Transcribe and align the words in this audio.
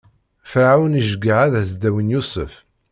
Ferɛun 0.51 0.99
iceggeɛ 0.99 1.39
ad 1.43 1.53
as-d-awin 1.61 2.13
Yusef. 2.15 2.53